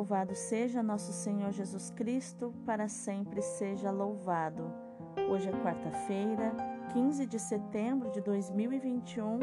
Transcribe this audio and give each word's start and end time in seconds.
Louvado 0.00 0.34
seja 0.34 0.82
nosso 0.82 1.12
Senhor 1.12 1.52
Jesus 1.52 1.90
Cristo, 1.90 2.54
para 2.64 2.88
sempre 2.88 3.42
seja 3.42 3.90
louvado. 3.90 4.64
Hoje 5.28 5.50
é 5.50 5.52
quarta-feira, 5.52 6.54
15 6.94 7.26
de 7.26 7.38
setembro 7.38 8.10
de 8.10 8.22
2021, 8.22 9.40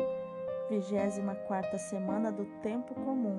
24 0.68 1.78
semana 1.78 2.32
do 2.32 2.44
Tempo 2.64 2.96
Comum. 2.96 3.38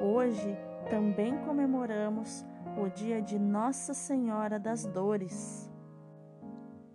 Hoje 0.00 0.56
também 0.88 1.36
comemoramos 1.38 2.46
o 2.80 2.88
dia 2.88 3.20
de 3.20 3.36
Nossa 3.36 3.92
Senhora 3.92 4.60
das 4.60 4.86
Dores. 4.86 5.68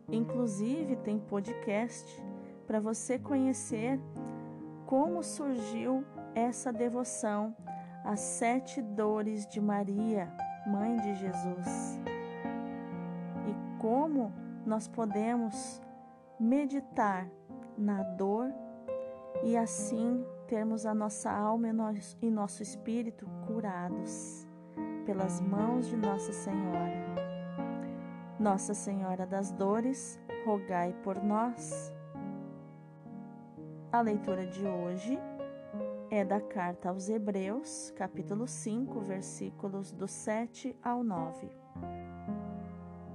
Inclusive 0.10 0.96
tem 0.96 1.20
podcast 1.20 2.24
para 2.66 2.80
você 2.80 3.20
conhecer 3.20 4.00
como 4.86 5.22
surgiu 5.22 6.06
essa 6.34 6.72
devoção 6.72 7.54
às 8.04 8.20
sete 8.20 8.82
dores 8.82 9.46
de 9.48 9.60
Maria, 9.62 10.32
mãe 10.66 10.98
de 10.98 11.16
Jesus, 11.16 12.00
e 13.48 13.80
como 13.82 14.34
nós 14.66 14.88
podemos 14.88 15.82
meditar 16.40 17.28
na 17.78 18.04
dor 18.04 18.54
e 19.44 19.58
assim 19.58 20.26
termos 20.48 20.86
a 20.86 20.94
nossa 20.94 21.32
alma 21.32 21.68
e 22.22 22.30
nosso 22.30 22.62
espírito 22.62 23.28
curados 23.48 24.46
pelas 25.06 25.42
mãos 25.42 25.88
de 25.88 25.96
Nossa 25.96 26.32
Senhora. 26.32 27.32
Nossa 28.40 28.74
Senhora 28.74 29.26
das 29.26 29.52
Dores, 29.52 30.20
rogai 30.46 30.94
por 31.04 31.22
nós. 31.24 31.94
A 33.92 34.02
leitura 34.02 34.46
de 34.48 34.66
hoje 34.66 35.20
é 36.12 36.26
da 36.26 36.42
carta 36.42 36.90
aos 36.90 37.08
Hebreus, 37.08 37.94
capítulo 37.96 38.46
5, 38.46 39.00
versículos 39.00 39.94
do 39.94 40.10
7 40.10 40.76
ao 40.84 41.06
9. 41.06 41.48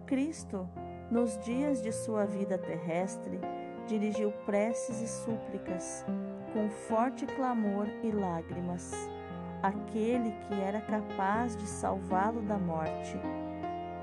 Cristo, 0.07 0.67
nos 1.11 1.37
dias 1.45 1.83
de 1.83 1.93
sua 1.93 2.25
vida 2.25 2.57
terrestre, 2.57 3.39
dirigiu 3.87 4.33
preces 4.47 5.03
e 5.03 5.07
súplicas, 5.07 6.07
com 6.55 6.71
forte 6.71 7.27
clamor 7.27 7.87
e 8.03 8.11
lágrimas, 8.11 8.91
àquele 9.63 10.31
que 10.49 10.55
era 10.55 10.81
capaz 10.81 11.55
de 11.55 11.67
salvá-lo 11.67 12.41
da 12.41 12.57
morte, 12.57 13.21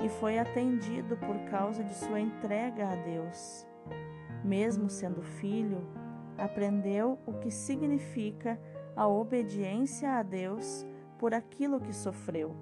e 0.06 0.10
foi 0.20 0.38
atendido 0.38 1.18
por 1.18 1.40
causa 1.50 1.84
de 1.84 1.96
sua 1.96 2.20
entrega 2.20 2.90
a 2.90 2.96
Deus. 2.98 3.66
Mesmo 4.44 4.88
sendo 4.88 5.24
filho, 5.24 5.82
aprendeu 6.38 7.18
o 7.26 7.34
que 7.34 7.50
significa 7.50 8.60
a 8.96 9.08
obediência 9.08 10.12
a 10.14 10.24
Deus 10.24 10.86
por 11.18 11.34
aquilo 11.34 11.80
que 11.80 11.94
sofreu. 11.94 12.56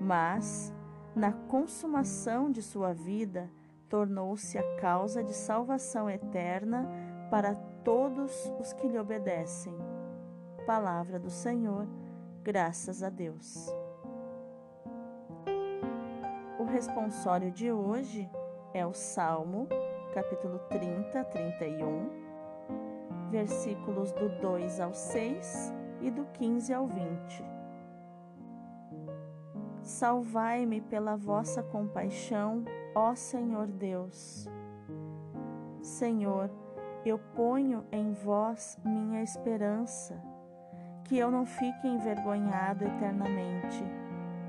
Mas, 0.00 0.72
na 1.14 1.32
consumação 1.32 2.50
de 2.50 2.62
sua 2.62 2.92
vida, 2.92 3.50
tornou-se 3.88 4.58
a 4.58 4.76
causa 4.76 5.22
de 5.22 5.32
salvação 5.32 6.10
eterna 6.10 6.88
para 7.30 7.54
todos 7.84 8.52
os 8.60 8.72
que 8.72 8.86
lhe 8.86 8.98
obedecem. 8.98 9.74
Palavra 10.66 11.18
do 11.18 11.30
Senhor, 11.30 11.86
graças 12.42 13.02
a 13.02 13.08
Deus. 13.08 13.72
O 16.58 16.64
responsório 16.64 17.50
de 17.50 17.70
hoje 17.70 18.28
é 18.74 18.84
o 18.84 18.92
Salmo 18.92 19.68
capítulo 20.16 20.58
30, 20.70 21.24
31, 21.24 22.25
versículos 23.30 24.12
do 24.12 24.28
2 24.40 24.80
ao 24.80 24.92
6 24.92 25.74
e 26.00 26.10
do 26.10 26.24
15 26.26 26.72
ao 26.72 26.86
20. 26.86 27.44
Salvai-me 29.82 30.80
pela 30.80 31.16
vossa 31.16 31.62
compaixão, 31.62 32.64
ó 32.94 33.14
Senhor 33.14 33.66
Deus. 33.66 34.48
Senhor, 35.80 36.50
eu 37.04 37.18
ponho 37.34 37.84
em 37.92 38.12
vós 38.12 38.78
minha 38.84 39.22
esperança, 39.22 40.20
que 41.04 41.16
eu 41.16 41.30
não 41.30 41.46
fique 41.46 41.86
envergonhado 41.86 42.84
eternamente, 42.84 43.84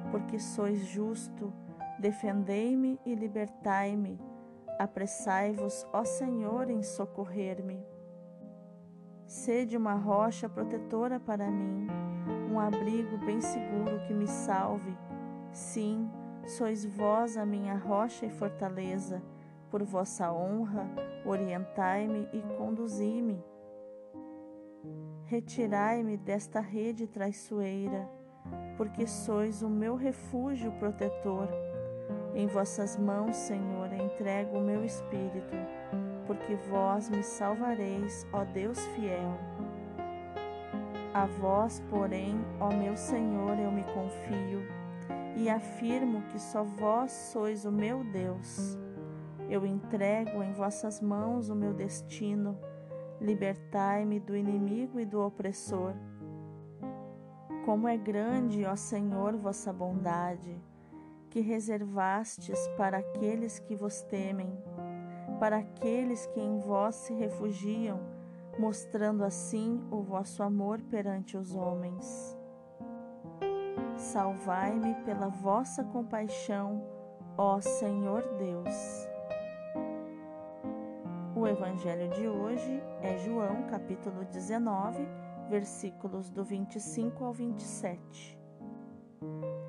porque 0.10 0.40
sois 0.40 0.80
justo, 0.80 1.54
defendei-me 2.00 3.00
e 3.06 3.14
libertai-me 3.14 4.20
Apressai-vos, 4.78 5.88
ó 5.92 6.04
Senhor, 6.06 6.70
em 6.70 6.84
socorrer-me. 6.84 7.84
Sede 9.28 9.76
uma 9.76 9.94
rocha 9.94 10.48
protetora 10.48 11.20
para 11.20 11.52
mim, 11.52 11.86
um 12.50 12.58
abrigo 12.58 13.18
bem 13.18 13.42
seguro 13.42 14.00
que 14.08 14.14
me 14.14 14.26
salve. 14.26 14.98
Sim, 15.52 16.10
sois 16.46 16.86
vós 16.86 17.36
a 17.36 17.46
minha 17.46 17.76
rocha 17.76 18.26
e 18.26 18.30
fortaleza. 18.30 19.22
Por 19.70 19.84
vossa 19.84 20.32
honra, 20.32 20.90
orientai-me 21.26 22.30
e 22.32 22.42
conduzi-me. 22.58 23.44
Retirai-me 25.26 26.16
desta 26.16 26.62
rede 26.62 27.06
traiçoeira, 27.06 28.10
porque 28.78 29.06
sois 29.06 29.62
o 29.62 29.68
meu 29.68 29.98
refúgio 29.98 30.72
protetor. 30.80 31.50
Em 32.34 32.48
vossas 32.48 32.96
mãos, 32.96 33.36
Senhor, 33.36 33.92
entrego 33.92 34.58
o 34.58 34.62
meu 34.62 34.86
espírito, 34.86 35.54
porque 36.28 36.56
vós 36.70 37.10
me 37.10 37.24
salvareis, 37.24 38.28
ó 38.32 38.44
Deus 38.44 38.80
fiel. 38.88 39.40
A 41.14 41.26
vós, 41.26 41.82
porém, 41.90 42.36
ó 42.60 42.70
meu 42.72 42.96
Senhor, 42.96 43.58
eu 43.58 43.72
me 43.72 43.84
confio 43.86 44.62
e 45.36 45.50
afirmo 45.50 46.22
que 46.24 46.40
só 46.40 46.64
vós 46.64 47.12
sois 47.12 47.66
o 47.66 47.72
meu 47.72 48.04
Deus. 48.04 48.78
Eu 49.50 49.66
entrego 49.66 50.44
em 50.44 50.52
vossas 50.52 51.02
mãos 51.02 51.50
o 51.50 51.56
meu 51.56 51.74
destino. 51.74 52.60
Libertai-me 53.20 54.20
do 54.20 54.36
inimigo 54.36 55.00
e 55.00 55.06
do 55.06 55.22
opressor. 55.22 55.94
Como 57.66 57.88
é 57.88 57.98
grande, 57.98 58.66
ó 58.66 58.76
Senhor, 58.76 59.36
vossa 59.38 59.74
bondade 59.74 60.62
que 61.30 61.42
reservastes 61.42 62.68
para 62.78 62.98
aqueles 62.98 63.60
que 63.60 63.76
vos 63.76 64.02
temem, 64.02 64.52
para 65.40 65.58
aqueles 65.58 66.25
que 66.28 66.40
em 66.40 66.59
vós 66.59 66.96
se 66.96 67.14
refugiam, 67.14 68.00
mostrando 68.58 69.24
assim 69.24 69.81
o 69.92 70.02
vosso 70.02 70.44
amor 70.44 70.81
perante 70.84 71.38
os 71.38 71.56
homens. 71.56 72.38
Salvai-me 73.96 74.96
pela 75.06 75.28
vossa 75.28 75.84
compaixão, 75.84 76.84
ó 77.38 77.59
Senhor 77.59 78.24
Deus. 78.38 79.08
O 81.36 81.48
evangelho 81.48 82.09
de 82.09 82.28
hoje 82.28 82.81
é 83.02 83.18
João, 83.19 83.64
capítulo 83.69 84.25
19, 84.25 85.08
versículos 85.50 86.30
do 86.30 86.44
25 86.44 87.24
ao 87.24 87.34
27. 87.34 88.40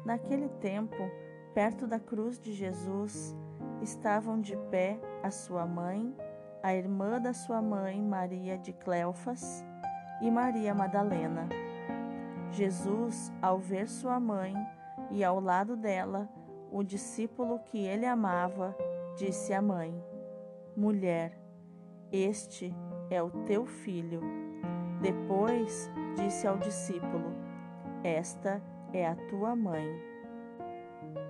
Naquele 0.04 0.48
tempo, 0.48 0.96
Perto 1.58 1.88
da 1.88 1.98
cruz 1.98 2.38
de 2.38 2.52
Jesus 2.52 3.36
estavam 3.82 4.40
de 4.40 4.56
pé 4.70 4.98
a 5.22 5.30
sua 5.30 5.66
mãe, 5.66 6.14
a 6.62 6.74
irmã 6.74 7.20
da 7.20 7.32
sua 7.32 7.62
mãe, 7.62 8.00
Maria 8.02 8.58
de 8.58 8.72
Cleofas, 8.72 9.64
e 10.20 10.30
Maria 10.30 10.74
Madalena. 10.74 11.48
Jesus, 12.50 13.32
ao 13.40 13.58
ver 13.58 13.88
sua 13.88 14.18
mãe 14.18 14.54
e 15.10 15.22
ao 15.22 15.40
lado 15.40 15.76
dela 15.76 16.28
o 16.70 16.82
discípulo 16.82 17.60
que 17.60 17.78
ele 17.78 18.06
amava, 18.06 18.76
disse 19.16 19.52
à 19.52 19.62
mãe: 19.62 19.94
Mulher, 20.76 21.38
este 22.10 22.74
é 23.10 23.22
o 23.22 23.30
teu 23.44 23.66
filho. 23.66 24.20
Depois 25.00 25.90
disse 26.16 26.46
ao 26.46 26.58
discípulo: 26.58 27.34
Esta 28.02 28.62
é 28.92 29.06
a 29.06 29.14
tua 29.28 29.54
mãe. 29.54 29.86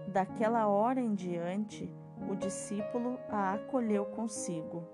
Daquela 0.09 0.67
hora 0.69 1.01
em 1.01 1.15
diante, 1.15 1.93
o 2.29 2.37
discípulo 2.37 3.19
a 3.31 3.55
acolheu 3.55 4.05
consigo. 4.05 4.87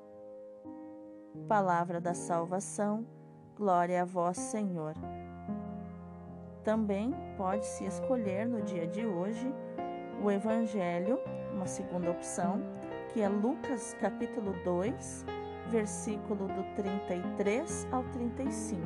Palavra 1.48 2.00
da 2.00 2.14
salvação, 2.14 3.04
glória 3.56 4.02
a 4.02 4.04
vós, 4.04 4.36
Senhor. 4.36 4.94
Também 6.62 7.12
pode-se 7.36 7.84
escolher 7.84 8.46
no 8.46 8.62
dia 8.62 8.86
de 8.86 9.04
hoje 9.04 9.52
o 10.22 10.31
Evangelho, 10.31 11.19
uma 11.52 11.66
segunda 11.66 12.10
opção, 12.10 12.62
que 13.12 13.20
é 13.20 13.28
Lucas 13.28 13.94
capítulo 14.00 14.54
2, 14.64 15.26
versículo 15.69 16.46
do 16.46 16.62
33 16.76 17.88
ao 17.90 18.04
35. 18.04 18.81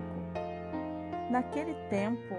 Naquele 1.30 1.74
tempo, 1.90 2.34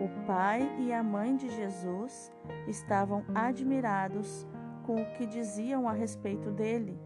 o 0.00 0.26
pai 0.26 0.68
e 0.80 0.92
a 0.92 1.02
mãe 1.02 1.36
de 1.36 1.48
Jesus 1.48 2.32
estavam 2.66 3.24
admirados 3.32 4.46
com 4.84 4.96
o 4.96 5.12
que 5.12 5.26
diziam 5.26 5.88
a 5.88 5.92
respeito 5.92 6.50
dele. 6.50 6.98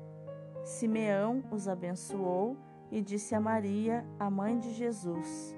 Simeão 0.64 1.42
os 1.50 1.66
abençoou 1.66 2.56
e 2.90 3.00
disse 3.00 3.34
a 3.34 3.40
Maria, 3.40 4.04
a 4.18 4.30
mãe 4.30 4.58
de 4.58 4.72
Jesus: 4.72 5.56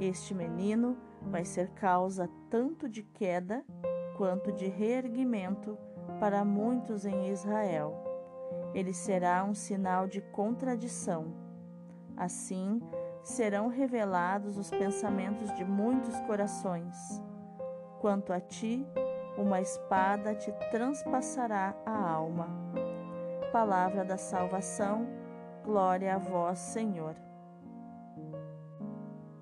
Este 0.00 0.34
menino 0.34 0.96
vai 1.22 1.44
ser 1.44 1.70
causa 1.70 2.28
tanto 2.50 2.88
de 2.88 3.02
queda 3.02 3.64
quanto 4.16 4.52
de 4.52 4.66
reerguimento 4.66 5.78
para 6.20 6.44
muitos 6.44 7.04
em 7.04 7.28
Israel. 7.30 7.94
Ele 8.74 8.92
será 8.92 9.44
um 9.44 9.54
sinal 9.54 10.06
de 10.06 10.20
contradição. 10.20 11.32
Assim, 12.16 12.80
serão 13.22 13.68
revelados 13.68 14.58
os 14.58 14.70
pensamentos 14.70 15.52
de 15.54 15.64
muitos 15.64 16.20
corações. 16.22 17.22
Quanto 18.00 18.32
a 18.32 18.40
ti, 18.40 18.86
uma 19.36 19.60
espada 19.60 20.34
te 20.34 20.52
transpassará 20.70 21.74
a 21.84 22.10
alma. 22.10 22.48
Palavra 23.52 24.04
da 24.04 24.16
salvação, 24.16 25.06
glória 25.64 26.14
a 26.14 26.18
vós, 26.18 26.58
Senhor. 26.58 27.14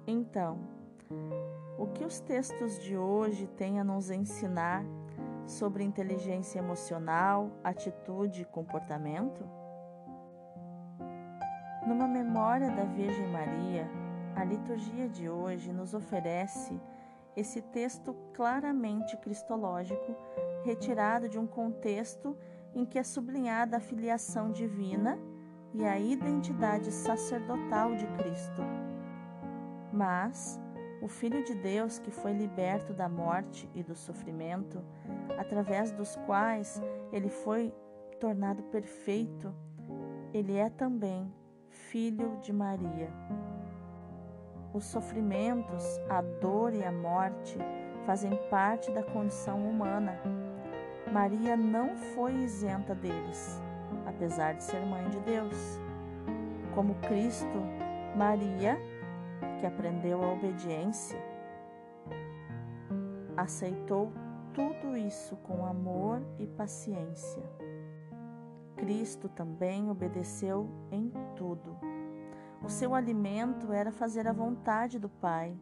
Então, 0.06 0.58
o 1.78 1.86
que 1.86 2.04
os 2.04 2.20
textos 2.20 2.82
de 2.82 2.96
hoje 2.96 3.46
têm 3.46 3.80
a 3.80 3.84
nos 3.84 4.10
ensinar 4.10 4.84
sobre 5.46 5.84
inteligência 5.84 6.58
emocional, 6.58 7.50
atitude 7.62 8.42
e 8.42 8.46
comportamento? 8.46 9.44
Numa 11.86 12.06
memória 12.06 12.70
da 12.70 12.84
Virgem 12.84 13.26
Maria, 13.28 13.90
a 14.36 14.44
liturgia 14.44 15.08
de 15.08 15.28
hoje 15.28 15.72
nos 15.72 15.94
oferece 15.94 16.80
esse 17.36 17.62
texto 17.62 18.14
claramente 18.34 19.16
cristológico, 19.16 20.16
retirado 20.64 21.28
de 21.28 21.38
um 21.38 21.46
contexto 21.46 22.36
em 22.74 22.84
que 22.84 22.98
é 22.98 23.02
sublinhada 23.02 23.76
a 23.76 23.80
filiação 23.80 24.50
divina 24.50 25.18
e 25.74 25.84
a 25.84 25.98
identidade 25.98 26.90
sacerdotal 26.90 27.94
de 27.94 28.06
Cristo. 28.18 28.62
Mas 29.92 30.60
o 31.02 31.08
Filho 31.08 31.42
de 31.42 31.54
Deus 31.54 31.98
que 31.98 32.10
foi 32.10 32.32
liberto 32.32 32.92
da 32.92 33.08
morte 33.08 33.68
e 33.74 33.82
do 33.82 33.94
sofrimento, 33.94 34.82
através 35.38 35.90
dos 35.90 36.16
quais 36.26 36.80
ele 37.12 37.28
foi 37.28 37.74
tornado 38.20 38.62
perfeito, 38.64 39.52
ele 40.32 40.56
é 40.56 40.70
também 40.70 41.32
Filho 41.68 42.38
de 42.40 42.52
Maria. 42.52 43.10
Os 44.74 44.84
sofrimentos, 44.84 46.00
a 46.08 46.22
dor 46.22 46.72
e 46.74 46.84
a 46.84 46.92
morte 46.92 47.58
fazem 48.06 48.36
parte 48.50 48.90
da 48.90 49.02
condição 49.02 49.68
humana. 49.68 50.18
Maria 51.12 51.56
não 51.56 51.94
foi 51.96 52.32
isenta 52.34 52.94
deles, 52.94 53.60
apesar 54.06 54.54
de 54.54 54.64
ser 54.64 54.80
mãe 54.86 55.08
de 55.10 55.20
Deus. 55.20 55.78
Como 56.74 56.94
Cristo, 56.96 57.58
Maria 58.16 58.78
que 59.62 59.66
aprendeu 59.66 60.20
a 60.20 60.32
obediência, 60.32 61.22
aceitou 63.36 64.12
tudo 64.52 64.96
isso 64.96 65.36
com 65.36 65.64
amor 65.64 66.20
e 66.36 66.48
paciência. 66.48 67.42
Cristo 68.76 69.28
também 69.28 69.88
obedeceu 69.88 70.68
em 70.90 71.12
tudo. 71.36 71.76
O 72.64 72.68
seu 72.68 72.94
alimento 72.94 73.72
era 73.72 73.90
fazer 73.90 74.26
a 74.26 74.32
vontade 74.32 74.98
do 74.98 75.08
Pai. 75.08 75.56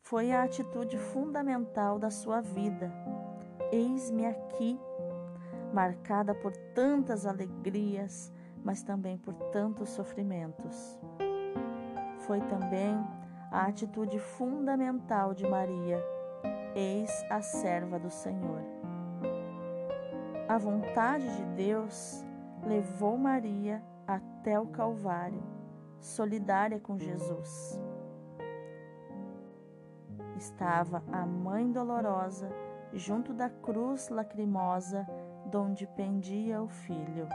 Foi 0.00 0.32
a 0.32 0.42
atitude 0.42 0.96
fundamental 0.96 1.98
da 1.98 2.10
sua 2.10 2.40
vida. 2.40 2.92
Eis-me 3.70 4.26
aqui, 4.26 4.78
marcada 5.72 6.34
por 6.34 6.56
tantas 6.74 7.26
alegrias, 7.26 8.32
mas 8.64 8.82
também 8.82 9.18
por 9.18 9.34
tantos 9.50 9.90
sofrimentos 9.90 10.98
foi 12.28 12.42
também 12.42 12.94
a 13.50 13.62
atitude 13.62 14.18
fundamental 14.18 15.32
de 15.32 15.48
Maria: 15.48 15.98
Eis 16.76 17.10
a 17.30 17.40
serva 17.40 17.98
do 17.98 18.10
Senhor. 18.10 18.60
A 20.46 20.58
vontade 20.58 21.26
de 21.36 21.44
Deus 21.56 22.22
levou 22.66 23.16
Maria 23.16 23.82
até 24.06 24.60
o 24.60 24.66
Calvário, 24.66 25.42
solidária 26.00 26.78
com 26.80 26.98
Jesus. 26.98 27.80
Estava 30.36 31.02
a 31.12 31.26
mãe 31.26 31.70
dolorosa 31.70 32.48
junto 32.92 33.34
da 33.34 33.50
cruz 33.50 34.08
lacrimosa 34.08 35.06
donde 35.46 35.86
pendia 35.86 36.62
o 36.62 36.68
filho. 36.68 37.28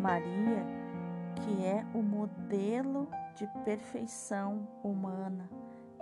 Maria, 0.00 0.64
que 1.36 1.64
é 1.64 1.84
o 1.94 2.02
modelo 2.02 3.08
de 3.34 3.46
perfeição 3.64 4.68
humana, 4.82 5.48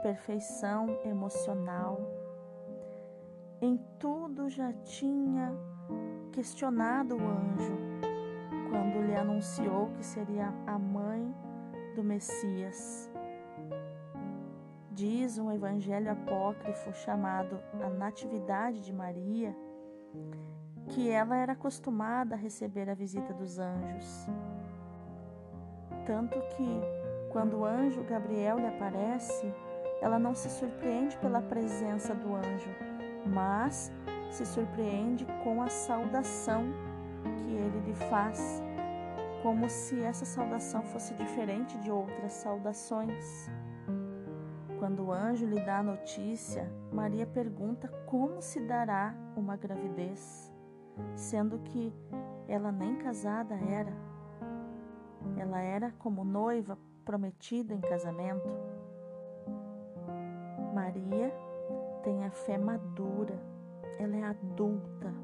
perfeição 0.02 0.98
emocional. 1.04 1.98
Em 3.60 3.78
tudo 3.98 4.48
já 4.48 4.72
tinha 4.72 5.52
questionado 6.32 7.16
o 7.16 7.20
anjo 7.20 8.05
quando 8.76 9.00
lhe 9.06 9.16
anunciou 9.16 9.88
que 9.96 10.04
seria 10.04 10.52
a 10.66 10.78
mãe 10.78 11.34
do 11.94 12.04
Messias. 12.04 13.10
Diz 14.90 15.38
um 15.38 15.50
evangelho 15.50 16.12
apócrifo 16.12 16.92
chamado 16.92 17.58
A 17.82 17.88
Natividade 17.88 18.84
de 18.84 18.92
Maria 18.92 19.56
que 20.90 21.08
ela 21.08 21.36
era 21.36 21.54
acostumada 21.54 22.34
a 22.34 22.38
receber 22.38 22.90
a 22.90 22.94
visita 22.94 23.32
dos 23.32 23.58
anjos. 23.58 24.26
Tanto 26.04 26.38
que 26.50 26.80
quando 27.30 27.60
o 27.60 27.64
anjo 27.64 28.04
Gabriel 28.04 28.58
lhe 28.58 28.66
aparece, 28.66 29.52
ela 30.02 30.18
não 30.18 30.34
se 30.34 30.50
surpreende 30.50 31.16
pela 31.16 31.40
presença 31.40 32.14
do 32.14 32.34
anjo, 32.34 32.70
mas 33.26 33.90
se 34.30 34.44
surpreende 34.44 35.26
com 35.42 35.62
a 35.62 35.68
saudação 35.68 36.66
que 37.38 37.54
ele 37.54 37.80
lhe 37.86 37.94
faz, 37.94 38.62
como 39.46 39.70
se 39.70 40.02
essa 40.02 40.24
saudação 40.24 40.82
fosse 40.82 41.14
diferente 41.14 41.78
de 41.78 41.88
outras 41.88 42.32
saudações. 42.32 43.48
Quando 44.80 45.04
o 45.04 45.12
anjo 45.12 45.46
lhe 45.46 45.60
dá 45.60 45.78
a 45.78 45.82
notícia, 45.84 46.68
Maria 46.92 47.24
pergunta 47.28 47.86
como 48.06 48.42
se 48.42 48.58
dará 48.58 49.14
uma 49.36 49.56
gravidez, 49.56 50.52
sendo 51.14 51.60
que 51.60 51.94
ela 52.48 52.72
nem 52.72 52.96
casada 52.96 53.54
era. 53.54 53.92
Ela 55.38 55.60
era 55.60 55.92
como 55.92 56.24
noiva 56.24 56.76
prometida 57.04 57.72
em 57.72 57.80
casamento. 57.80 58.52
Maria 60.74 61.32
tem 62.02 62.24
a 62.24 62.32
fé 62.32 62.58
madura, 62.58 63.40
ela 63.96 64.16
é 64.16 64.24
adulta 64.24 65.14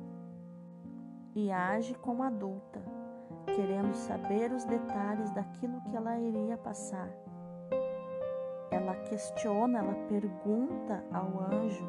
e 1.35 1.51
age 1.51 1.97
como 1.97 2.23
adulta, 2.23 2.81
querendo 3.47 3.95
saber 3.95 4.53
os 4.53 4.65
detalhes 4.65 5.31
daquilo 5.33 5.81
que 5.83 5.97
ela 5.97 6.19
iria 6.19 6.57
passar. 6.57 7.09
Ela 8.71 8.95
questiona, 9.05 9.81
ela 9.81 9.95
pergunta 10.09 11.05
ao 11.13 11.41
anjo, 11.53 11.87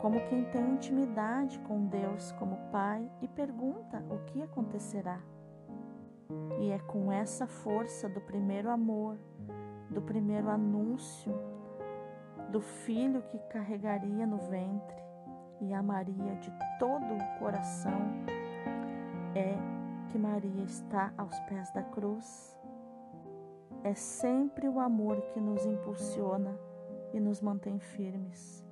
como 0.00 0.20
quem 0.28 0.44
tem 0.44 0.70
intimidade 0.70 1.58
com 1.60 1.86
Deus 1.86 2.30
como 2.32 2.56
Pai, 2.70 3.10
e 3.22 3.28
pergunta 3.28 4.04
o 4.10 4.18
que 4.26 4.42
acontecerá. 4.42 5.18
E 6.60 6.70
é 6.70 6.78
com 6.78 7.10
essa 7.10 7.46
força 7.46 8.08
do 8.08 8.20
primeiro 8.20 8.70
amor, 8.70 9.18
do 9.90 10.00
primeiro 10.00 10.48
anúncio, 10.48 11.32
do 12.50 12.60
filho 12.60 13.22
que 13.22 13.38
carregaria 13.50 14.26
no 14.26 14.38
ventre 14.38 15.02
e 15.60 15.72
amaria 15.72 16.36
de 16.36 16.52
todo 16.78 17.14
o 17.14 17.38
coração, 17.38 18.00
é 19.34 19.73
que 20.10 20.18
Maria 20.18 20.64
está 20.64 21.12
aos 21.16 21.38
pés 21.40 21.70
da 21.72 21.82
cruz. 21.82 22.56
É 23.82 23.94
sempre 23.94 24.68
o 24.68 24.80
amor 24.80 25.20
que 25.32 25.40
nos 25.40 25.64
impulsiona 25.66 26.58
e 27.12 27.20
nos 27.20 27.40
mantém 27.40 27.78
firmes. 27.78 28.64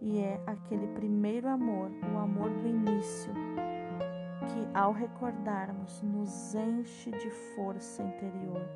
E 0.00 0.18
é 0.18 0.40
aquele 0.46 0.86
primeiro 0.88 1.48
amor, 1.48 1.90
o 2.14 2.18
amor 2.18 2.50
do 2.50 2.66
início, 2.66 3.32
que, 4.46 4.78
ao 4.78 4.92
recordarmos, 4.92 6.02
nos 6.02 6.54
enche 6.54 7.10
de 7.10 7.30
força 7.54 8.02
interior. 8.02 8.68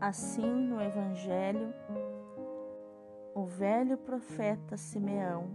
Assim, 0.00 0.50
no 0.50 0.80
Evangelho, 0.80 1.72
o 3.34 3.44
velho 3.44 3.96
profeta 3.98 4.76
Simeão, 4.76 5.50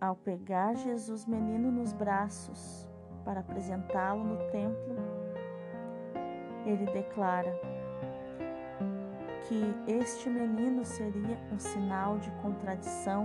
ao 0.00 0.16
pegar 0.16 0.74
Jesus 0.74 1.26
menino 1.26 1.70
nos 1.70 1.92
braços 1.92 2.89
para 3.30 3.40
apresentá-lo 3.40 4.24
no 4.24 4.36
templo, 4.50 4.96
ele 6.66 6.84
declara 6.86 7.54
que 9.46 9.72
este 9.86 10.28
menino 10.28 10.84
seria 10.84 11.38
um 11.52 11.58
sinal 11.58 12.18
de 12.18 12.28
contradição 12.42 13.22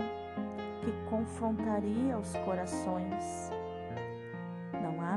que 0.84 1.10
confrontaria 1.10 2.16
os 2.16 2.36
corações 2.44 3.50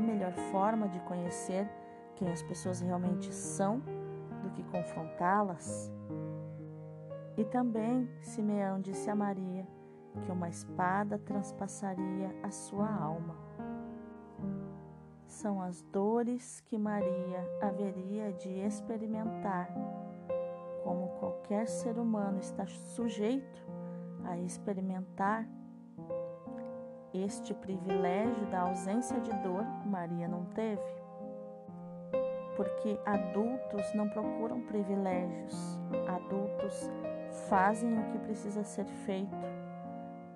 melhor 0.00 0.32
forma 0.50 0.88
de 0.88 0.98
conhecer 1.00 1.68
quem 2.16 2.32
as 2.32 2.42
pessoas 2.42 2.80
realmente 2.80 3.32
são 3.34 3.80
do 4.42 4.50
que 4.50 4.62
confrontá-las? 4.64 5.92
E 7.36 7.44
também 7.44 8.08
Simeão 8.22 8.80
disse 8.80 9.10
a 9.10 9.14
Maria 9.14 9.66
que 10.24 10.32
uma 10.32 10.48
espada 10.48 11.18
transpassaria 11.18 12.34
a 12.42 12.50
sua 12.50 12.90
alma. 12.90 13.49
São 15.40 15.62
as 15.62 15.80
dores 15.84 16.60
que 16.66 16.76
Maria 16.76 17.42
haveria 17.62 18.30
de 18.30 18.50
experimentar, 18.58 19.70
como 20.84 21.08
qualquer 21.18 21.66
ser 21.66 21.98
humano 21.98 22.38
está 22.38 22.66
sujeito 22.66 23.66
a 24.26 24.36
experimentar 24.36 25.48
este 27.14 27.54
privilégio 27.54 28.44
da 28.50 28.60
ausência 28.68 29.18
de 29.18 29.32
dor, 29.38 29.64
Maria 29.86 30.28
não 30.28 30.44
teve. 30.44 30.82
Porque 32.54 33.00
adultos 33.06 33.94
não 33.94 34.10
procuram 34.10 34.60
privilégios, 34.60 35.80
adultos 36.06 36.90
fazem 37.48 37.98
o 37.98 38.12
que 38.12 38.18
precisa 38.18 38.62
ser 38.62 38.84
feito 39.06 39.46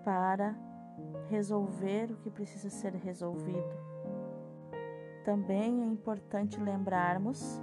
para 0.03 0.57
resolver 1.29 2.11
o 2.11 2.17
que 2.17 2.31
precisa 2.31 2.71
ser 2.71 2.95
resolvido. 2.95 3.94
Também 5.25 5.83
é 5.83 5.87
importante 5.87 6.61
lembrarmos 6.61 7.61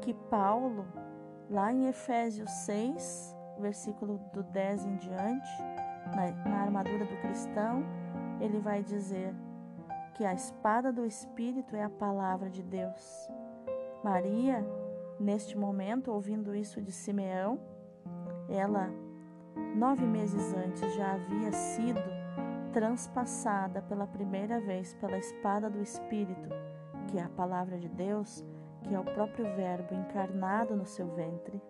que 0.00 0.14
Paulo, 0.14 0.86
lá 1.50 1.72
em 1.72 1.88
Efésios 1.88 2.50
6, 2.64 3.36
versículo 3.58 4.20
do 4.32 4.44
10 4.44 4.86
em 4.86 4.96
diante, 4.96 5.50
na, 6.14 6.30
na 6.48 6.62
armadura 6.62 7.04
do 7.04 7.20
cristão, 7.20 7.82
ele 8.40 8.60
vai 8.60 8.82
dizer 8.82 9.34
que 10.14 10.24
a 10.24 10.32
espada 10.32 10.92
do 10.92 11.04
Espírito 11.04 11.74
é 11.74 11.82
a 11.82 11.90
palavra 11.90 12.48
de 12.48 12.62
Deus. 12.62 13.28
Maria, 14.02 14.64
neste 15.18 15.58
momento, 15.58 16.12
ouvindo 16.12 16.54
isso 16.54 16.80
de 16.80 16.92
Simeão, 16.92 17.58
ela, 18.48 18.88
nove 19.74 20.06
meses 20.06 20.54
antes, 20.54 20.94
já 20.94 21.14
havia 21.14 21.52
sido 21.52 22.17
transpassada 22.72 23.82
pela 23.82 24.06
primeira 24.06 24.60
vez 24.60 24.94
pela 24.94 25.18
espada 25.18 25.68
do 25.68 25.80
Espírito, 25.80 26.48
que 27.08 27.18
é 27.18 27.22
a 27.22 27.28
palavra 27.28 27.78
de 27.78 27.88
Deus, 27.88 28.44
que 28.82 28.94
é 28.94 28.98
o 28.98 29.04
próprio 29.04 29.44
Verbo 29.56 29.94
encarnado 29.94 30.76
no 30.76 30.86
seu 30.86 31.06
ventre. 31.14 31.60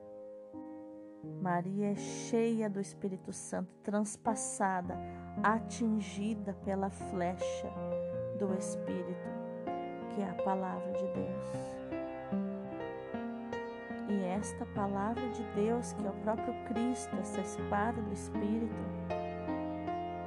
Maria 1.40 1.92
é 1.92 1.94
cheia 1.94 2.68
do 2.68 2.80
Espírito 2.80 3.32
Santo, 3.32 3.74
transpassada, 3.82 4.96
atingida 5.42 6.54
pela 6.64 6.90
flecha 6.90 7.70
do 8.38 8.54
Espírito, 8.54 9.28
que 10.14 10.22
é 10.22 10.30
a 10.30 10.42
palavra 10.42 10.92
de 10.92 11.06
Deus. 11.08 11.78
E 14.08 14.24
esta 14.24 14.64
palavra 14.66 15.28
de 15.30 15.42
Deus, 15.54 15.92
que 15.92 16.06
é 16.06 16.10
o 16.10 16.14
próprio 16.14 16.54
Cristo, 16.66 17.14
essa 17.20 17.40
espada 17.40 18.00
do 18.00 18.12
Espírito, 18.12 18.97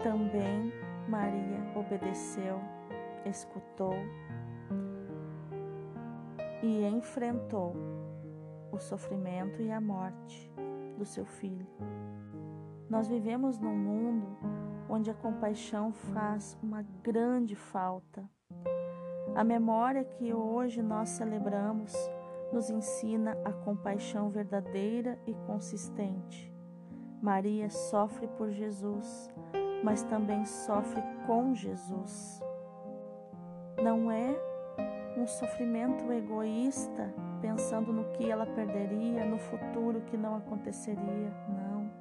também 0.03 0.71
Maria 1.07 1.59
obedeceu, 1.75 2.59
escutou 3.25 3.93
e 6.63 6.85
enfrentou 6.85 7.75
o 8.71 8.77
sofrimento 8.77 9.61
e 9.61 9.71
a 9.71 9.81
morte 9.81 10.51
do 10.97 11.05
seu 11.05 11.25
filho. 11.25 11.67
Nós 12.89 13.07
vivemos 13.07 13.57
num 13.57 13.75
mundo 13.75 14.37
onde 14.89 15.09
a 15.09 15.13
compaixão 15.13 15.91
faz 15.93 16.57
uma 16.61 16.83
grande 17.01 17.55
falta. 17.55 18.29
A 19.33 19.43
memória 19.43 20.03
que 20.03 20.33
hoje 20.33 20.81
nós 20.81 21.09
celebramos 21.09 21.93
nos 22.51 22.69
ensina 22.69 23.37
a 23.45 23.53
compaixão 23.53 24.29
verdadeira 24.29 25.17
e 25.25 25.33
consistente. 25.47 26.53
Maria 27.21 27.69
sofre 27.69 28.27
por 28.27 28.49
Jesus, 28.51 29.29
mas 29.83 30.03
também 30.03 30.45
sofre 30.45 31.01
com 31.25 31.53
Jesus. 31.53 32.41
Não 33.81 34.11
é 34.11 34.35
um 35.17 35.27
sofrimento 35.27 36.11
egoísta, 36.11 37.13
pensando 37.41 37.91
no 37.91 38.05
que 38.11 38.29
ela 38.29 38.45
perderia, 38.45 39.25
no 39.25 39.37
futuro 39.37 40.01
que 40.01 40.17
não 40.17 40.35
aconteceria. 40.35 41.33
Não. 41.49 41.91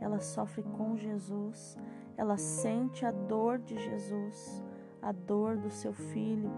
Ela 0.00 0.20
sofre 0.20 0.62
com 0.62 0.96
Jesus, 0.96 1.76
ela 2.16 2.36
sente 2.36 3.04
a 3.06 3.10
dor 3.10 3.58
de 3.58 3.78
Jesus, 3.78 4.62
a 5.00 5.12
dor 5.12 5.56
do 5.56 5.70
seu 5.70 5.92
filho 5.92 6.50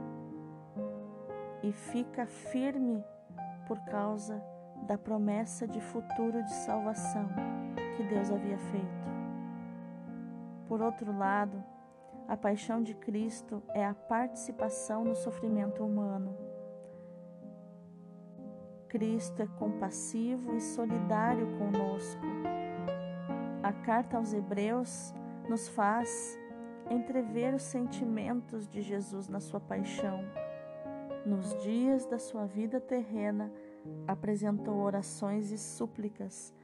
e 1.63 1.73
fica 1.73 2.27
firme 2.27 3.03
por 3.67 3.79
causa 3.87 4.43
da 4.87 4.97
promessa 4.97 5.67
de 5.67 5.81
futuro 5.81 6.43
de 6.45 6.53
salvação 6.53 7.29
que 7.97 8.03
Deus 8.05 8.31
havia 8.31 8.59
feito. 8.59 9.16
Por 10.69 10.81
outro 10.81 11.17
lado, 11.17 11.63
a 12.29 12.37
paixão 12.37 12.83
de 12.83 12.95
Cristo 12.95 13.63
é 13.73 13.87
a 13.87 13.95
participação 13.95 15.05
no 15.05 15.15
sofrimento 15.15 15.85
humano. 15.85 16.37
Cristo 18.89 19.43
é 19.43 19.47
compassivo 19.59 20.55
e 20.57 20.61
solidário 20.61 21.47
conosco. 21.59 22.23
A 23.63 23.73
carta 23.73 24.17
aos 24.17 24.33
Hebreus 24.33 25.15
nos 25.49 25.69
faz 25.69 26.39
entrever 26.91 27.55
os 27.55 27.63
sentimentos 27.63 28.67
de 28.69 28.81
Jesus 28.81 29.29
na 29.29 29.41
sua 29.41 29.61
paixão. 29.61 30.21
Nos 31.25 31.57
dias 31.63 32.07
da 32.07 32.19
sua 32.19 32.47
vida 32.47 32.81
terrena, 32.81 33.53
apresentou 34.07 34.77
orações 34.77 35.51
e 35.51 35.59
súplicas 35.59 36.55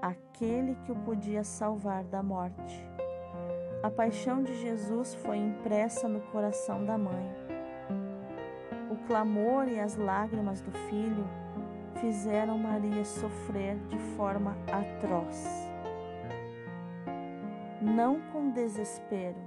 àquele 0.00 0.76
que 0.76 0.92
o 0.92 0.96
podia 0.96 1.42
salvar 1.42 2.04
da 2.04 2.22
morte. 2.22 2.91
A 3.82 3.90
paixão 3.90 4.44
de 4.44 4.54
Jesus 4.60 5.12
foi 5.16 5.38
impressa 5.38 6.06
no 6.06 6.20
coração 6.30 6.84
da 6.84 6.96
mãe. 6.96 7.28
O 8.88 8.96
clamor 9.08 9.66
e 9.66 9.80
as 9.80 9.96
lágrimas 9.96 10.60
do 10.60 10.70
filho 10.70 11.26
fizeram 12.00 12.56
Maria 12.56 13.04
sofrer 13.04 13.76
de 13.88 13.98
forma 14.14 14.56
atroz. 14.70 15.68
Não 17.80 18.20
com 18.32 18.52
desespero, 18.52 19.40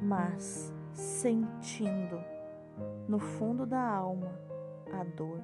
mas 0.00 0.72
sentindo 0.94 2.18
no 3.06 3.18
fundo 3.18 3.66
da 3.66 3.86
alma 3.86 4.32
a 4.90 5.04
dor, 5.04 5.42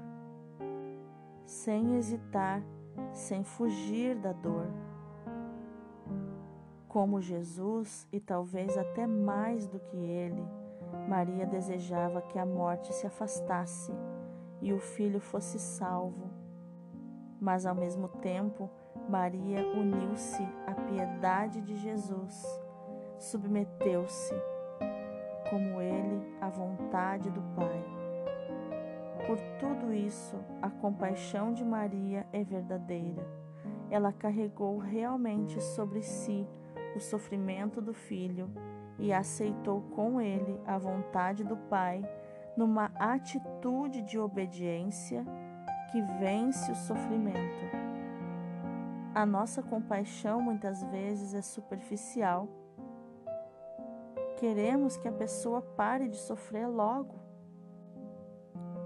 sem 1.45 1.97
hesitar, 1.97 2.63
sem 3.13 3.45
fugir 3.45 4.15
da 4.17 4.33
dor 4.33 4.90
como 6.91 7.21
Jesus, 7.21 8.07
e 8.13 8.19
talvez 8.19 8.77
até 8.77 9.07
mais 9.07 9.65
do 9.69 9.79
que 9.79 9.97
ele, 9.97 10.45
Maria 11.09 11.47
desejava 11.47 12.21
que 12.21 12.37
a 12.37 12.45
morte 12.45 12.93
se 12.93 13.07
afastasse 13.07 13.93
e 14.61 14.73
o 14.73 14.79
filho 14.81 15.21
fosse 15.21 15.57
salvo. 15.57 16.29
Mas 17.41 17.65
ao 17.65 17.77
mesmo 17.77 18.09
tempo, 18.09 18.69
Maria 19.09 19.65
uniu-se 19.69 20.43
à 20.67 20.75
piedade 20.75 21.61
de 21.61 21.77
Jesus, 21.77 22.45
submeteu-se, 23.21 24.35
como 25.49 25.81
ele, 25.81 26.37
à 26.41 26.49
vontade 26.49 27.31
do 27.31 27.41
Pai. 27.55 27.85
Por 29.29 29.39
tudo 29.61 29.93
isso, 29.93 30.37
a 30.61 30.69
compaixão 30.69 31.53
de 31.53 31.65
Maria 31.65 32.27
é 32.33 32.43
verdadeira. 32.43 33.25
Ela 33.89 34.13
carregou 34.13 34.79
realmente 34.79 35.61
sobre 35.61 36.03
si 36.03 36.49
o 36.95 37.01
sofrimento 37.01 37.81
do 37.81 37.93
filho 37.93 38.51
e 38.99 39.13
aceitou 39.13 39.81
com 39.95 40.21
ele 40.21 40.61
a 40.67 40.79
vontade 40.79 41.45
do 41.45 41.57
Pai 41.57 42.03
numa 42.57 42.91
atitude 42.97 44.03
de 44.03 44.19
obediência 44.19 45.25
que 45.91 46.03
vence 46.19 46.71
o 46.71 46.75
sofrimento. 46.75 47.65
A 49.15 49.27
nossa 49.27 49.63
compaixão 49.63 50.41
muitas 50.41 50.83
vezes 50.85 51.35
é 51.35 51.43
superficial. 51.43 52.49
Queremos 54.37 54.97
que 54.97 55.09
a 55.09 55.13
pessoa 55.13 55.61
pare 55.61 56.09
de 56.09 56.17
sofrer 56.17 56.67
logo. 56.69 57.19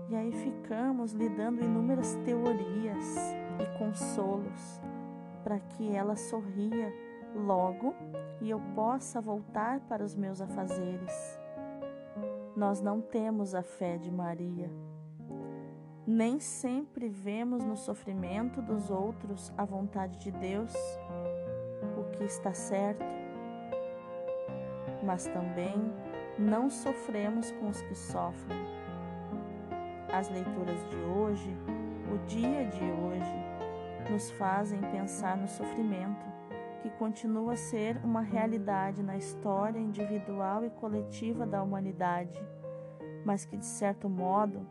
E 0.08 0.16
aí 0.16 0.32
ficamos 0.32 1.12
lhe 1.12 1.28
dando 1.28 1.62
inúmeras 1.62 2.14
teorias 2.24 3.16
e 3.60 3.78
consolos 3.78 4.80
para 5.42 5.58
que 5.58 5.94
ela 5.94 6.16
sorria 6.16 6.92
logo 7.34 7.94
e 8.40 8.50
eu 8.50 8.60
possa 8.74 9.20
voltar 9.20 9.80
para 9.80 10.04
os 10.04 10.14
meus 10.14 10.40
afazeres. 10.40 11.38
Nós 12.56 12.80
não 12.80 13.00
temos 13.00 13.54
a 13.54 13.62
fé 13.62 13.98
de 13.98 14.10
Maria. 14.10 14.70
Nem 16.06 16.38
sempre 16.38 17.08
vemos 17.08 17.64
no 17.64 17.76
sofrimento 17.76 18.60
dos 18.60 18.90
outros 18.90 19.52
a 19.56 19.64
vontade 19.64 20.18
de 20.18 20.30
Deus, 20.30 20.74
o 21.98 22.04
que 22.12 22.24
está 22.24 22.52
certo, 22.52 23.04
mas 25.02 25.26
também 25.26 25.74
não 26.38 26.68
sofremos 26.68 27.50
com 27.52 27.68
os 27.68 27.80
que 27.82 27.94
sofrem. 27.94 28.58
As 30.12 30.28
leituras 30.28 30.88
de 30.90 30.96
hoje, 30.96 31.56
o 32.12 32.18
dia 32.26 32.66
de 32.66 32.84
hoje, 32.84 34.10
nos 34.10 34.30
fazem 34.32 34.80
pensar 34.92 35.36
no 35.36 35.48
sofrimento, 35.48 36.33
que 36.84 36.90
continua 36.90 37.54
a 37.54 37.56
ser 37.56 37.96
uma 38.04 38.20
realidade 38.20 39.02
na 39.02 39.16
história 39.16 39.78
individual 39.78 40.66
e 40.66 40.68
coletiva 40.68 41.46
da 41.46 41.62
humanidade, 41.62 42.38
mas 43.24 43.46
que, 43.46 43.56
de 43.56 43.64
certo 43.64 44.06
modo, 44.06 44.68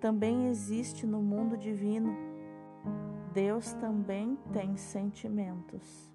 também 0.00 0.46
existe 0.46 1.04
no 1.04 1.20
mundo 1.20 1.56
divino. 1.56 2.16
Deus 3.32 3.72
também 3.72 4.38
tem 4.52 4.76
sentimentos. 4.76 6.08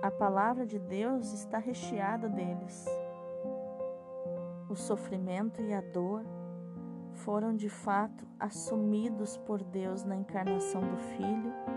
A 0.00 0.10
palavra 0.10 0.64
de 0.64 0.78
Deus 0.78 1.34
está 1.34 1.58
recheada 1.58 2.26
deles. 2.26 2.86
O 4.70 4.74
sofrimento 4.74 5.60
e 5.60 5.74
a 5.74 5.82
dor 5.82 6.24
foram 7.12 7.54
de 7.54 7.68
fato 7.68 8.26
assumidos 8.40 9.36
por 9.36 9.62
Deus 9.62 10.04
na 10.04 10.16
encarnação 10.16 10.80
do 10.80 10.96
Filho 10.96 11.75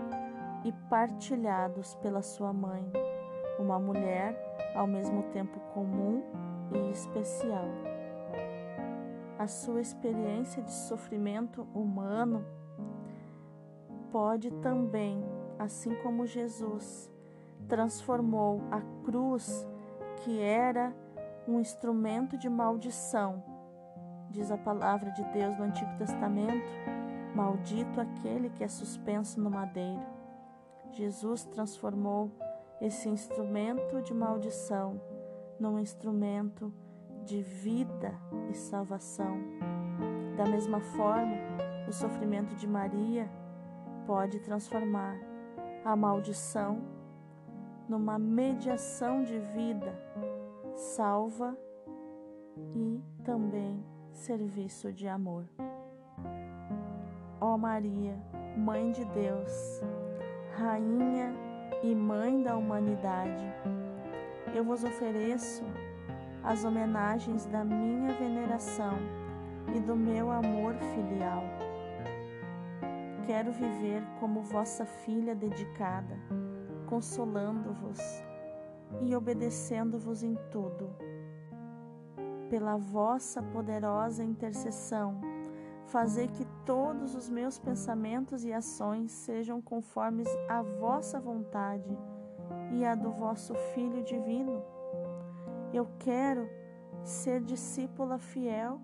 e 0.64 0.72
partilhados 0.88 1.94
pela 1.96 2.22
sua 2.22 2.52
mãe, 2.52 2.84
uma 3.58 3.78
mulher 3.78 4.36
ao 4.74 4.86
mesmo 4.86 5.22
tempo 5.24 5.58
comum 5.72 6.22
e 6.72 6.90
especial. 6.90 7.66
A 9.38 9.46
sua 9.46 9.80
experiência 9.80 10.62
de 10.62 10.72
sofrimento 10.72 11.66
humano 11.74 12.44
pode 14.12 14.50
também, 14.50 15.24
assim 15.58 15.94
como 16.02 16.26
Jesus 16.26 17.10
transformou 17.68 18.60
a 18.70 18.80
cruz, 19.04 19.66
que 20.16 20.40
era 20.40 20.94
um 21.48 21.58
instrumento 21.58 22.36
de 22.36 22.48
maldição, 22.48 23.42
diz 24.30 24.50
a 24.50 24.58
palavra 24.58 25.10
de 25.12 25.24
Deus 25.32 25.56
no 25.56 25.64
Antigo 25.64 25.90
Testamento: 25.96 26.68
Maldito 27.34 28.00
aquele 28.00 28.50
que 28.50 28.64
é 28.64 28.68
suspenso 28.68 29.40
no 29.40 29.50
madeiro. 29.50 30.19
Jesus 30.92 31.44
transformou 31.44 32.30
esse 32.80 33.08
instrumento 33.08 34.02
de 34.02 34.12
maldição 34.14 35.00
num 35.58 35.78
instrumento 35.78 36.72
de 37.24 37.42
vida 37.42 38.14
e 38.50 38.54
salvação. 38.54 39.38
Da 40.36 40.46
mesma 40.46 40.80
forma, 40.80 41.36
o 41.88 41.92
sofrimento 41.92 42.54
de 42.56 42.66
Maria 42.66 43.30
pode 44.06 44.40
transformar 44.40 45.18
a 45.84 45.94
maldição 45.94 46.80
numa 47.88 48.18
mediação 48.18 49.22
de 49.22 49.38
vida 49.38 49.94
salva 50.74 51.56
e 52.74 53.02
também 53.24 53.84
serviço 54.12 54.92
de 54.92 55.06
amor. 55.06 55.44
Ó 57.40 57.56
Maria, 57.56 58.18
Mãe 58.56 58.90
de 58.90 59.04
Deus, 59.06 59.80
Rainha 60.56 61.34
e 61.82 61.94
Mãe 61.94 62.42
da 62.42 62.56
humanidade, 62.56 63.44
eu 64.54 64.64
vos 64.64 64.84
ofereço 64.84 65.64
as 66.42 66.64
homenagens 66.64 67.46
da 67.46 67.64
minha 67.64 68.12
veneração 68.14 68.98
e 69.74 69.80
do 69.80 69.94
meu 69.94 70.30
amor 70.30 70.74
filial. 70.74 71.42
Quero 73.26 73.52
viver 73.52 74.02
como 74.18 74.42
vossa 74.42 74.84
filha 74.84 75.34
dedicada, 75.34 76.16
consolando-vos 76.86 78.00
e 79.00 79.14
obedecendo-vos 79.14 80.22
em 80.22 80.36
tudo 80.50 80.90
pela 82.50 82.76
vossa 82.76 83.40
poderosa 83.40 84.24
intercessão, 84.24 85.20
fazer 85.86 86.28
que 86.32 86.44
todos 86.70 87.16
os 87.16 87.28
meus 87.28 87.58
pensamentos 87.58 88.44
e 88.44 88.52
ações 88.52 89.10
sejam 89.10 89.60
conformes 89.60 90.28
à 90.48 90.62
vossa 90.62 91.18
vontade 91.18 91.98
e 92.70 92.84
à 92.84 92.94
do 92.94 93.10
vosso 93.10 93.56
Filho 93.74 94.04
Divino. 94.04 94.62
Eu 95.74 95.88
quero 95.98 96.48
ser 97.02 97.40
discípula 97.40 98.18
fiel 98.18 98.80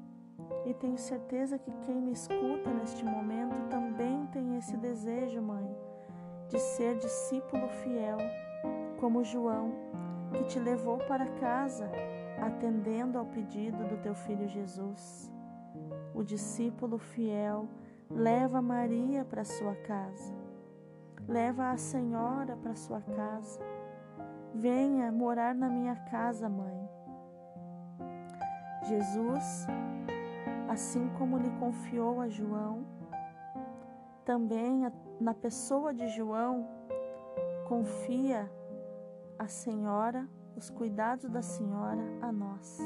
e 0.64 0.74
tenho 0.74 0.98
certeza 0.98 1.60
que 1.60 1.70
quem 1.82 2.02
me 2.02 2.10
escuta 2.10 2.74
neste 2.74 3.04
momento 3.04 3.68
também 3.70 4.26
tem 4.32 4.56
esse 4.56 4.76
desejo, 4.76 5.40
mãe, 5.40 5.72
de 6.48 6.58
ser 6.58 6.96
discípulo 6.96 7.68
fiel, 7.68 8.18
como 8.98 9.22
João, 9.22 9.70
que 10.32 10.42
te 10.42 10.58
levou 10.58 10.98
para 10.98 11.24
casa 11.34 11.88
atendendo 12.44 13.16
ao 13.16 13.26
pedido 13.26 13.86
do 13.86 13.96
teu 13.98 14.16
filho 14.16 14.48
Jesus. 14.48 15.32
O 16.12 16.24
discípulo 16.24 16.98
fiel 16.98 17.68
leva 18.10 18.62
Maria 18.62 19.24
para 19.24 19.44
sua 19.44 19.74
casa, 19.74 20.34
leva 21.28 21.70
a 21.70 21.76
Senhora 21.76 22.56
para 22.56 22.74
sua 22.74 23.00
casa. 23.00 23.60
Venha 24.54 25.12
morar 25.12 25.54
na 25.54 25.68
minha 25.68 25.96
casa, 26.10 26.48
mãe. 26.48 26.88
Jesus, 28.84 29.66
assim 30.68 31.10
como 31.18 31.36
lhe 31.36 31.50
confiou 31.58 32.20
a 32.20 32.28
João, 32.28 32.86
também 34.24 34.90
na 35.20 35.34
pessoa 35.34 35.92
de 35.92 36.08
João, 36.08 36.66
confia 37.68 38.50
a 39.38 39.46
Senhora 39.46 40.26
os 40.56 40.70
cuidados 40.70 41.28
da 41.28 41.42
Senhora 41.42 42.00
a 42.22 42.32
nós. 42.32 42.78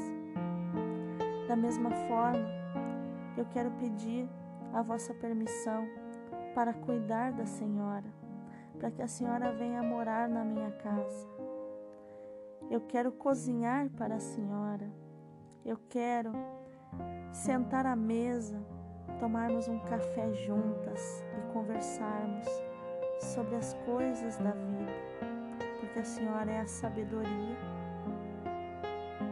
Da 1.47 1.55
mesma 1.55 1.91
forma, 1.91 2.47
eu 3.37 3.45
quero 3.45 3.71
pedir 3.71 4.27
a 4.73 4.81
vossa 4.81 5.13
permissão 5.13 5.87
para 6.53 6.73
cuidar 6.73 7.31
da 7.33 7.45
Senhora, 7.45 8.07
para 8.79 8.91
que 8.91 9.01
a 9.01 9.07
Senhora 9.07 9.51
venha 9.53 9.81
morar 9.81 10.27
na 10.27 10.43
minha 10.43 10.71
casa. 10.71 11.27
Eu 12.69 12.81
quero 12.81 13.11
cozinhar 13.11 13.89
para 13.91 14.15
a 14.15 14.19
Senhora. 14.19 14.89
Eu 15.65 15.77
quero 15.89 16.31
sentar 17.31 17.85
à 17.85 17.95
mesa, 17.95 18.59
tomarmos 19.19 19.67
um 19.67 19.79
café 19.79 20.33
juntas 20.33 21.23
e 21.37 21.53
conversarmos 21.53 22.47
sobre 23.19 23.55
as 23.55 23.73
coisas 23.85 24.37
da 24.37 24.51
vida 24.51 25.11
porque 25.91 25.99
a 25.99 26.03
Senhora 26.05 26.51
é 26.51 26.59
a 26.61 26.67
sabedoria. 26.67 27.57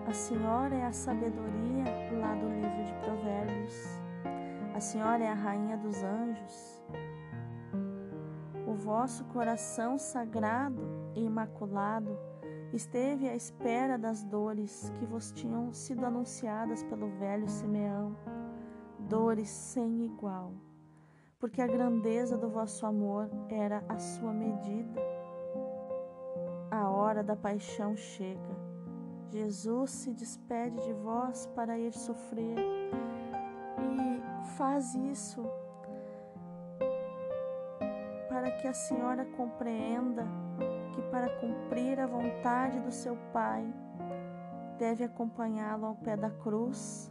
A 0.08 0.13
Senhora 0.13 0.75
é 0.75 0.84
a 0.84 0.91
sabedoria 0.91 1.86
lá 2.19 2.34
do 2.36 2.49
livro 2.49 2.84
de 2.84 2.93
Provérbios. 3.06 3.99
A 4.80 4.82
Senhora 4.82 5.22
é 5.22 5.28
a 5.28 5.34
rainha 5.34 5.76
dos 5.76 6.02
anjos. 6.02 6.82
O 8.65 8.74
vosso 8.76 9.26
coração 9.26 9.98
sagrado 9.98 10.82
e 11.13 11.26
imaculado 11.26 12.18
esteve 12.72 13.28
à 13.28 13.36
espera 13.36 13.98
das 13.98 14.24
dores 14.24 14.89
que 14.98 15.06
vos 15.06 15.34
tinham 15.34 15.74
sido 15.74 16.06
anunciadas 16.06 16.82
pelo 16.84 17.10
velho 17.10 17.46
Simeão, 17.50 18.15
dores 19.00 19.50
sem 19.50 20.06
igual, 20.06 20.54
porque 21.38 21.62
a 21.62 21.68
grandeza 21.68 22.38
do 22.38 22.48
vosso 22.48 22.86
amor 22.86 23.30
era 23.50 23.84
a 23.89 24.00
sua 24.00 24.32
medida 24.32 25.02
hora 27.10 27.24
da 27.24 27.36
paixão 27.36 27.98
chega. 27.98 28.56
Jesus 29.30 29.92
se 29.92 30.13
despede 30.13 30.80
de 30.84 30.94
vós 30.94 31.48
para 31.56 31.78
ir 31.78 31.92
sofrer 31.92 32.56
faz 34.60 34.93
isso 34.93 35.41
para 38.28 38.52
que 38.52 38.67
a 38.67 38.74
senhora 38.74 39.24
compreenda 39.38 40.28
que 40.93 41.02
para 41.04 41.30
cumprir 41.39 41.98
a 41.98 42.06
vontade 42.06 42.78
do 42.82 42.91
seu 42.91 43.15
Pai 43.32 43.74
deve 44.78 45.06
acompanhá-lo 45.06 45.86
ao 45.86 45.95
pé 45.95 46.17
da 46.17 46.30
cruz 46.30 47.10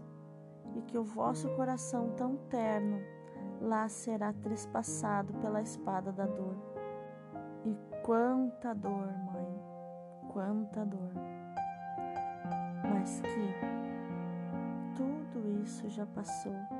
e 0.76 0.82
que 0.82 0.98
o 0.98 1.02
vosso 1.02 1.48
coração 1.56 2.10
tão 2.18 2.36
terno 2.50 3.00
lá 3.62 3.88
será 3.88 4.30
trespassado 4.30 5.32
pela 5.40 5.62
espada 5.62 6.12
da 6.12 6.26
dor. 6.26 6.54
E 7.64 7.74
quanta 8.04 8.74
dor, 8.74 9.08
mãe! 9.32 9.58
quanta 10.34 10.84
dor, 10.84 11.10
mas 12.92 13.22
que 13.22 14.94
tudo 14.94 15.48
isso 15.62 15.88
já 15.88 16.06
passou. 16.06 16.77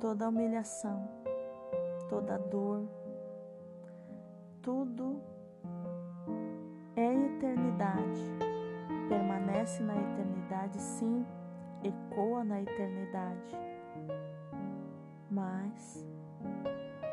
Toda 0.00 0.26
a 0.26 0.28
humilhação, 0.28 1.08
toda 2.08 2.36
a 2.36 2.38
dor, 2.38 2.88
tudo 4.62 5.20
é 6.94 7.14
eternidade, 7.14 8.22
permanece 9.08 9.82
na 9.82 9.96
eternidade, 9.96 10.80
sim, 10.80 11.26
ecoa 11.82 12.44
na 12.44 12.62
eternidade. 12.62 13.56
Mas 15.30 16.06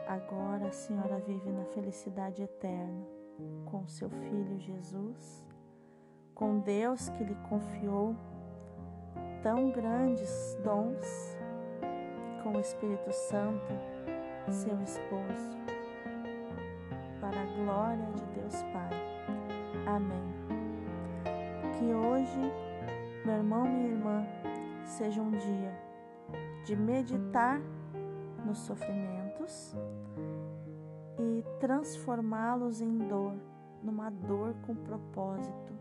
agora 0.07 0.67
a 0.67 0.71
senhora 0.71 1.19
vive 1.19 1.51
na 1.51 1.65
felicidade 1.65 2.43
eterna 2.43 3.05
com 3.65 3.87
seu 3.87 4.09
Filho 4.09 4.59
Jesus, 4.59 5.43
com 6.33 6.59
Deus 6.59 7.09
que 7.09 7.23
lhe 7.23 7.35
confiou 7.49 8.15
tão 9.41 9.71
grandes 9.71 10.57
dons, 10.63 11.34
com 12.45 12.51
o 12.51 12.59
Espírito 12.59 13.11
Santo 13.11 13.73
seu 14.51 14.79
esposo, 14.83 15.57
para 17.19 17.41
a 17.41 17.45
glória 17.45 18.05
de 18.13 18.39
Deus 18.39 18.61
Pai. 18.71 18.91
Amém. 19.87 20.23
Que 21.73 21.91
hoje, 21.91 22.39
meu 23.25 23.37
irmão, 23.37 23.63
minha 23.63 23.87
irmã, 23.87 24.27
seja 24.85 25.19
um 25.19 25.31
dia 25.31 25.75
de 26.65 26.75
meditar 26.75 27.59
nos 28.45 28.59
sofrimentos 28.59 29.75
e 31.17 31.43
transformá-los 31.59 32.79
em 32.79 32.95
dor, 33.07 33.33
numa 33.81 34.11
dor 34.11 34.53
com 34.67 34.75
propósito. 34.75 35.73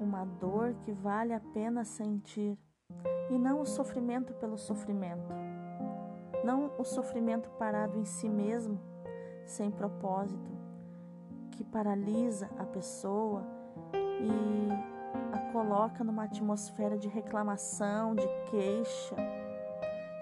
Uma 0.00 0.24
dor 0.24 0.74
que 0.80 0.90
vale 0.90 1.32
a 1.32 1.40
pena 1.54 1.84
sentir 1.84 2.58
e 3.32 3.38
não 3.38 3.62
o 3.62 3.66
sofrimento 3.66 4.34
pelo 4.34 4.58
sofrimento. 4.58 5.32
Não 6.44 6.70
o 6.78 6.84
sofrimento 6.84 7.48
parado 7.52 7.98
em 7.98 8.04
si 8.04 8.28
mesmo, 8.28 8.78
sem 9.46 9.70
propósito, 9.70 10.50
que 11.52 11.64
paralisa 11.64 12.50
a 12.58 12.66
pessoa 12.66 13.42
e 14.20 14.68
a 15.34 15.50
coloca 15.50 16.04
numa 16.04 16.24
atmosfera 16.24 16.98
de 16.98 17.08
reclamação, 17.08 18.14
de 18.14 18.28
queixa, 18.50 19.16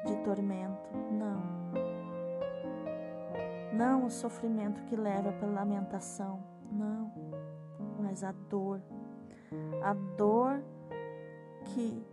de 0.06 0.16
tormento. 0.18 0.88
Não. 1.10 1.42
Não 3.72 4.06
o 4.06 4.10
sofrimento 4.10 4.84
que 4.84 4.94
leva 4.94 5.32
pela 5.32 5.52
lamentação. 5.52 6.40
Não. 6.70 7.12
Mas 7.98 8.22
a 8.22 8.30
dor. 8.30 8.80
A 9.82 9.94
dor 9.94 10.62
que 11.64 12.04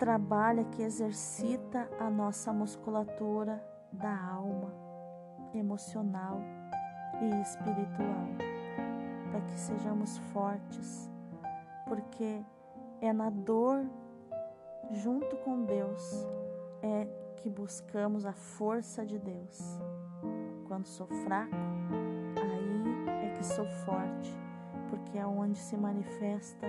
trabalha, 0.00 0.64
que 0.64 0.82
exercita 0.82 1.86
a 2.00 2.08
nossa 2.08 2.50
musculatura 2.54 3.62
da 3.92 4.18
alma, 4.18 4.72
emocional 5.52 6.40
e 7.20 7.42
espiritual, 7.42 8.26
para 9.30 9.42
que 9.42 9.60
sejamos 9.60 10.16
fortes, 10.32 11.10
porque 11.86 12.42
é 13.02 13.12
na 13.12 13.28
dor, 13.28 13.84
junto 14.90 15.36
com 15.36 15.66
Deus, 15.66 16.26
é 16.82 17.06
que 17.36 17.50
buscamos 17.50 18.24
a 18.24 18.32
força 18.32 19.04
de 19.04 19.18
Deus. 19.18 19.78
Quando 20.66 20.86
sou 20.86 21.08
fraco, 21.08 21.54
aí 22.42 23.26
é 23.26 23.34
que 23.36 23.44
sou 23.44 23.66
forte, 23.84 24.34
porque 24.88 25.18
é 25.18 25.26
onde 25.26 25.58
se 25.58 25.76
manifesta 25.76 26.66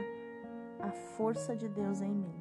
a 0.81 0.91
força 0.91 1.55
de 1.55 1.69
Deus 1.69 2.01
em 2.01 2.13
mim. 2.13 2.40